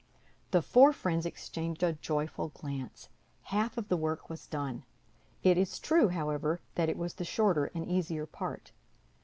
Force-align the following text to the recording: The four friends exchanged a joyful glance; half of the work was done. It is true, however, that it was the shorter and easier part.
The 0.49 0.63
four 0.63 0.93
friends 0.93 1.27
exchanged 1.27 1.83
a 1.83 1.93
joyful 1.93 2.47
glance; 2.47 3.07
half 3.43 3.77
of 3.77 3.87
the 3.87 3.95
work 3.95 4.31
was 4.31 4.47
done. 4.47 4.83
It 5.43 5.59
is 5.59 5.77
true, 5.77 6.07
however, 6.07 6.59
that 6.73 6.89
it 6.89 6.97
was 6.97 7.13
the 7.13 7.23
shorter 7.23 7.65
and 7.75 7.87
easier 7.87 8.25
part. 8.25 8.71